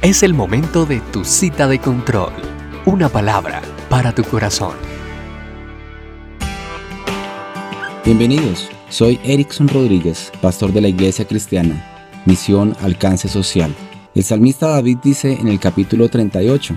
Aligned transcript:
Es 0.00 0.22
el 0.22 0.32
momento 0.32 0.86
de 0.86 1.00
tu 1.00 1.24
cita 1.24 1.66
de 1.66 1.80
control. 1.80 2.32
Una 2.86 3.08
palabra 3.08 3.60
para 3.90 4.14
tu 4.14 4.22
corazón. 4.22 4.76
Bienvenidos, 8.04 8.68
soy 8.90 9.18
Erickson 9.24 9.66
Rodríguez, 9.66 10.30
pastor 10.40 10.72
de 10.72 10.82
la 10.82 10.88
Iglesia 10.88 11.26
Cristiana, 11.26 11.84
Misión 12.26 12.76
Alcance 12.80 13.28
Social. 13.28 13.74
El 14.14 14.22
salmista 14.22 14.68
David 14.68 14.98
dice 15.02 15.32
en 15.32 15.48
el 15.48 15.58
capítulo 15.58 16.08
38, 16.08 16.76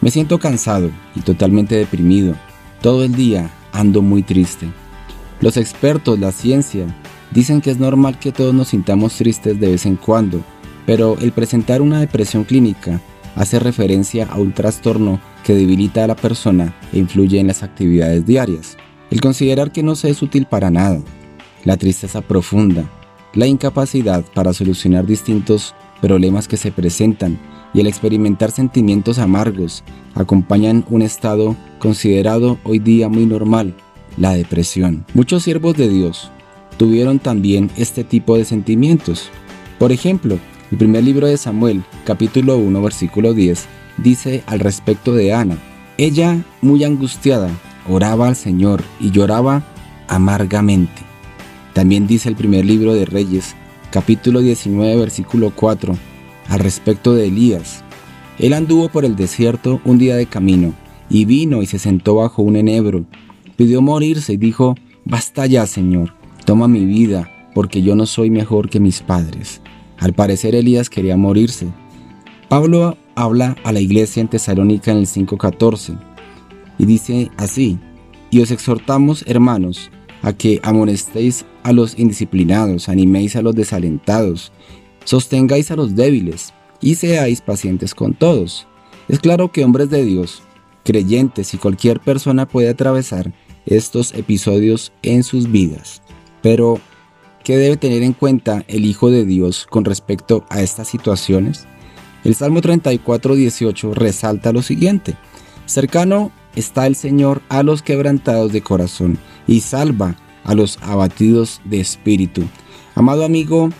Me 0.00 0.10
siento 0.10 0.38
cansado 0.38 0.90
y 1.14 1.20
totalmente 1.20 1.74
deprimido. 1.74 2.34
Todo 2.80 3.04
el 3.04 3.14
día 3.14 3.50
ando 3.72 4.00
muy 4.00 4.22
triste. 4.22 4.66
Los 5.42 5.58
expertos, 5.58 6.18
la 6.18 6.32
ciencia, 6.32 6.86
dicen 7.32 7.60
que 7.60 7.70
es 7.70 7.78
normal 7.78 8.18
que 8.18 8.32
todos 8.32 8.54
nos 8.54 8.68
sintamos 8.68 9.14
tristes 9.14 9.60
de 9.60 9.72
vez 9.72 9.84
en 9.84 9.96
cuando 9.96 10.42
pero 10.86 11.16
el 11.20 11.32
presentar 11.32 11.82
una 11.82 12.00
depresión 12.00 12.44
clínica 12.44 13.00
hace 13.36 13.58
referencia 13.58 14.26
a 14.26 14.38
un 14.38 14.52
trastorno 14.52 15.20
que 15.44 15.54
debilita 15.54 16.04
a 16.04 16.06
la 16.06 16.16
persona 16.16 16.74
e 16.92 16.98
influye 16.98 17.40
en 17.40 17.46
las 17.46 17.62
actividades 17.62 18.26
diarias. 18.26 18.76
El 19.10 19.20
considerar 19.20 19.72
que 19.72 19.82
no 19.82 19.94
se 19.94 20.10
es 20.10 20.22
útil 20.22 20.46
para 20.46 20.70
nada, 20.70 21.00
la 21.64 21.76
tristeza 21.76 22.20
profunda, 22.20 22.84
la 23.34 23.46
incapacidad 23.46 24.24
para 24.34 24.52
solucionar 24.52 25.06
distintos 25.06 25.74
problemas 26.00 26.48
que 26.48 26.56
se 26.56 26.72
presentan 26.72 27.38
y 27.74 27.80
el 27.80 27.86
experimentar 27.86 28.50
sentimientos 28.50 29.18
amargos 29.18 29.82
acompañan 30.14 30.84
un 30.90 31.02
estado 31.02 31.56
considerado 31.78 32.58
hoy 32.64 32.78
día 32.78 33.08
muy 33.08 33.24
normal, 33.24 33.74
la 34.16 34.34
depresión. 34.34 35.06
Muchos 35.14 35.42
siervos 35.44 35.76
de 35.76 35.88
Dios 35.88 36.30
tuvieron 36.76 37.18
también 37.18 37.70
este 37.76 38.04
tipo 38.04 38.36
de 38.36 38.44
sentimientos. 38.44 39.30
Por 39.78 39.92
ejemplo, 39.92 40.38
el 40.72 40.78
primer 40.78 41.04
libro 41.04 41.26
de 41.26 41.36
Samuel, 41.36 41.82
capítulo 42.06 42.56
1, 42.56 42.80
versículo 42.80 43.34
10, 43.34 43.66
dice 43.98 44.42
al 44.46 44.58
respecto 44.58 45.12
de 45.12 45.34
Ana, 45.34 45.58
ella, 45.98 46.42
muy 46.62 46.82
angustiada, 46.82 47.50
oraba 47.86 48.28
al 48.28 48.36
Señor 48.36 48.82
y 48.98 49.10
lloraba 49.10 49.62
amargamente. 50.08 51.02
También 51.74 52.06
dice 52.06 52.30
el 52.30 52.36
primer 52.36 52.64
libro 52.64 52.94
de 52.94 53.04
Reyes, 53.04 53.54
capítulo 53.90 54.40
19, 54.40 54.96
versículo 54.96 55.52
4, 55.54 55.94
al 56.48 56.58
respecto 56.58 57.12
de 57.12 57.26
Elías. 57.26 57.84
Él 58.38 58.54
anduvo 58.54 58.88
por 58.88 59.04
el 59.04 59.14
desierto 59.14 59.78
un 59.84 59.98
día 59.98 60.16
de 60.16 60.24
camino, 60.24 60.72
y 61.10 61.26
vino 61.26 61.60
y 61.60 61.66
se 61.66 61.78
sentó 61.78 62.14
bajo 62.14 62.40
un 62.40 62.56
enebro. 62.56 63.04
Pidió 63.56 63.82
morirse 63.82 64.32
y 64.32 64.38
dijo, 64.38 64.74
Basta 65.04 65.44
ya, 65.44 65.66
Señor, 65.66 66.14
toma 66.46 66.66
mi 66.66 66.86
vida, 66.86 67.30
porque 67.54 67.82
yo 67.82 67.94
no 67.94 68.06
soy 68.06 68.30
mejor 68.30 68.70
que 68.70 68.80
mis 68.80 69.02
padres. 69.02 69.60
Al 70.02 70.14
parecer 70.14 70.56
Elías 70.56 70.90
quería 70.90 71.16
morirse. 71.16 71.68
Pablo 72.48 72.98
habla 73.14 73.56
a 73.62 73.70
la 73.70 73.78
iglesia 73.78 74.20
en 74.20 74.26
Tesalónica 74.26 74.90
en 74.90 74.98
el 74.98 75.06
5.14 75.06 75.96
y 76.76 76.86
dice 76.86 77.30
así, 77.36 77.78
y 78.28 78.40
os 78.40 78.50
exhortamos, 78.50 79.24
hermanos, 79.28 79.92
a 80.22 80.32
que 80.32 80.58
amonestéis 80.64 81.44
a 81.62 81.70
los 81.70 81.96
indisciplinados, 81.96 82.88
animéis 82.88 83.36
a 83.36 83.42
los 83.42 83.54
desalentados, 83.54 84.50
sostengáis 85.04 85.70
a 85.70 85.76
los 85.76 85.94
débiles 85.94 86.52
y 86.80 86.96
seáis 86.96 87.40
pacientes 87.40 87.94
con 87.94 88.12
todos. 88.12 88.66
Es 89.08 89.20
claro 89.20 89.52
que 89.52 89.64
hombres 89.64 89.88
de 89.88 90.04
Dios, 90.04 90.42
creyentes 90.84 91.54
y 91.54 91.58
cualquier 91.58 92.00
persona 92.00 92.48
puede 92.48 92.70
atravesar 92.70 93.32
estos 93.66 94.14
episodios 94.14 94.92
en 95.02 95.22
sus 95.22 95.52
vidas, 95.52 96.02
pero 96.42 96.80
¿Qué 97.44 97.56
debe 97.56 97.76
tener 97.76 98.04
en 98.04 98.12
cuenta 98.12 98.64
el 98.68 98.84
Hijo 98.84 99.10
de 99.10 99.24
Dios 99.24 99.66
con 99.68 99.84
respecto 99.84 100.44
a 100.48 100.62
estas 100.62 100.86
situaciones? 100.86 101.66
El 102.22 102.36
Salmo 102.36 102.60
34, 102.60 103.34
18 103.34 103.94
resalta 103.94 104.52
lo 104.52 104.62
siguiente. 104.62 105.16
Cercano 105.66 106.30
está 106.54 106.86
el 106.86 106.94
Señor 106.94 107.42
a 107.48 107.64
los 107.64 107.82
quebrantados 107.82 108.52
de 108.52 108.62
corazón 108.62 109.18
y 109.48 109.60
salva 109.60 110.14
a 110.44 110.54
los 110.54 110.78
abatidos 110.82 111.60
de 111.64 111.80
espíritu. 111.80 112.44
Amado 112.94 113.24
amigo, 113.24 113.70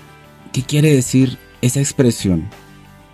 ¿qué 0.53 0.63
quiere 0.63 0.93
decir 0.93 1.39
esa 1.61 1.79
expresión? 1.79 2.49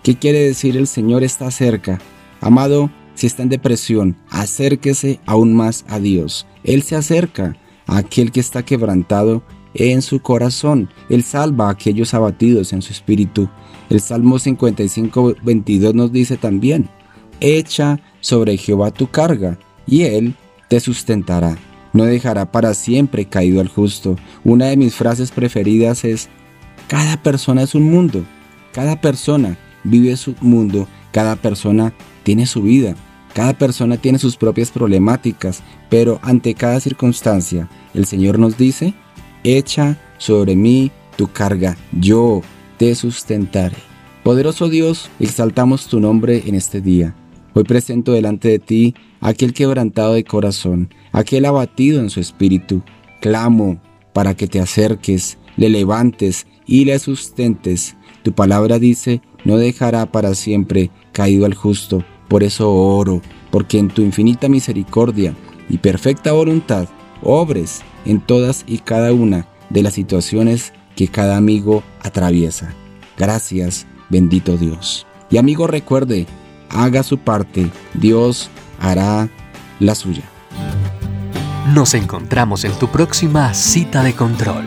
¿Qué 0.01 0.15
quiere 0.15 0.39
decir 0.39 0.77
el 0.77 0.87
Señor 0.87 1.23
está 1.23 1.51
cerca? 1.51 1.99
Amado, 2.41 2.89
si 3.13 3.27
está 3.27 3.43
en 3.43 3.49
depresión, 3.49 4.17
acérquese 4.29 5.19
aún 5.27 5.53
más 5.53 5.85
a 5.89 5.99
Dios. 5.99 6.47
Él 6.63 6.81
se 6.81 6.95
acerca 6.95 7.55
a 7.85 7.97
aquel 7.97 8.31
que 8.31 8.39
está 8.39 8.63
quebrantado 8.63 9.43
en 9.73 10.01
su 10.01 10.21
corazón. 10.21 10.89
Él 11.09 11.23
salva 11.23 11.67
a 11.67 11.71
aquellos 11.71 12.13
abatidos 12.13 12.73
en 12.73 12.81
su 12.81 12.91
espíritu. 12.91 13.49
El 13.89 14.01
Salmo 14.01 14.39
55, 14.39 15.35
22 15.41 15.95
nos 15.95 16.11
dice 16.11 16.37
también, 16.37 16.89
echa 17.39 17.99
sobre 18.21 18.57
Jehová 18.57 18.91
tu 18.91 19.07
carga, 19.07 19.57
y 19.87 20.03
él 20.03 20.35
te 20.67 20.79
sustentará. 20.79 21.57
No 21.93 22.03
dejará 22.03 22.51
para 22.51 22.73
siempre 22.75 23.25
caído 23.25 23.61
al 23.61 23.67
justo. 23.67 24.15
Una 24.43 24.67
de 24.67 24.77
mis 24.77 24.93
frases 24.93 25.31
preferidas 25.31 26.05
es, 26.05 26.29
cada 26.87 27.21
persona 27.21 27.63
es 27.63 27.73
un 27.73 27.83
mundo, 27.83 28.23
cada 28.73 29.01
persona 29.01 29.57
vive 29.83 30.15
su 30.17 30.35
mundo, 30.41 30.87
cada 31.11 31.35
persona 31.35 31.93
tiene 32.23 32.45
su 32.45 32.61
vida, 32.61 32.95
cada 33.33 33.53
persona 33.57 33.97
tiene 33.97 34.19
sus 34.19 34.37
propias 34.37 34.71
problemáticas, 34.71 35.63
pero 35.89 36.19
ante 36.21 36.53
cada 36.53 36.79
circunstancia, 36.79 37.67
el 37.93 38.05
Señor 38.05 38.37
nos 38.37 38.57
dice, 38.57 38.93
echa 39.43 39.97
sobre 40.17 40.55
mí 40.55 40.91
tu 41.17 41.31
carga, 41.31 41.77
yo 41.91 42.41
te 42.77 42.93
sustentaré. 42.95 43.77
Poderoso 44.23 44.69
Dios, 44.69 45.09
exaltamos 45.19 45.87
tu 45.87 45.99
nombre 45.99 46.43
en 46.45 46.55
este 46.55 46.81
día. 46.81 47.15
Hoy 47.53 47.63
presento 47.63 48.11
delante 48.11 48.47
de 48.49 48.59
ti 48.59 48.95
aquel 49.21 49.53
quebrantado 49.53 50.13
de 50.13 50.23
corazón, 50.23 50.93
aquel 51.11 51.45
abatido 51.45 51.99
en 51.99 52.09
su 52.09 52.19
espíritu. 52.19 52.83
Clamo 53.21 53.81
para 54.13 54.35
que 54.35 54.47
te 54.47 54.59
acerques, 54.59 55.37
le 55.57 55.69
levantes 55.69 56.47
y 56.65 56.85
le 56.85 56.99
sustentes. 56.99 57.95
Tu 58.23 58.33
palabra 58.33 58.79
dice, 58.79 59.21
no 59.45 59.57
dejará 59.57 60.11
para 60.11 60.35
siempre 60.35 60.89
caído 61.11 61.45
al 61.45 61.53
justo. 61.53 62.03
Por 62.27 62.43
eso 62.43 62.71
oro, 62.71 63.21
porque 63.51 63.79
en 63.79 63.87
tu 63.87 64.01
infinita 64.01 64.47
misericordia 64.47 65.33
y 65.69 65.77
perfecta 65.79 66.31
voluntad 66.33 66.87
obres 67.21 67.81
en 68.05 68.21
todas 68.21 68.63
y 68.67 68.79
cada 68.79 69.13
una 69.13 69.47
de 69.69 69.83
las 69.83 69.93
situaciones 69.93 70.73
que 70.95 71.07
cada 71.07 71.37
amigo 71.37 71.83
atraviesa. 72.01 72.73
Gracias, 73.17 73.85
bendito 74.09 74.57
Dios. 74.57 75.05
Y 75.29 75.37
amigo 75.37 75.67
recuerde, 75.67 76.25
haga 76.69 77.03
su 77.03 77.17
parte, 77.17 77.69
Dios 77.93 78.49
hará 78.79 79.29
la 79.79 79.95
suya. 79.95 80.23
Nos 81.73 81.93
encontramos 81.93 82.63
en 82.63 82.71
tu 82.73 82.87
próxima 82.87 83.53
cita 83.53 84.01
de 84.03 84.13
control. 84.13 84.65